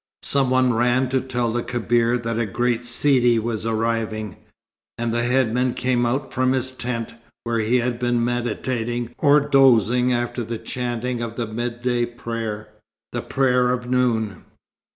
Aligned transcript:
Some 0.23 0.49
one 0.49 0.73
ran 0.73 1.09
to 1.09 1.21
tell 1.21 1.51
the 1.53 1.61
Kebir 1.61 2.17
that 2.23 2.39
a 2.39 2.47
great 2.47 2.87
Sidi 2.87 3.37
was 3.37 3.67
arriving, 3.67 4.37
and 4.97 5.13
the 5.13 5.21
headman 5.21 5.75
came 5.75 6.07
out 6.07 6.33
from 6.33 6.53
his 6.53 6.71
tent, 6.71 7.13
where 7.43 7.59
he 7.59 7.75
had 7.77 7.99
been 7.99 8.25
meditating 8.25 9.13
or 9.19 9.39
dozing 9.39 10.11
after 10.11 10.43
the 10.43 10.57
chanting 10.57 11.21
of 11.21 11.35
the 11.35 11.45
midday 11.45 12.07
prayer 12.07 12.69
the 13.11 13.21
prayer 13.21 13.69
of 13.69 13.87
noon. 13.91 14.43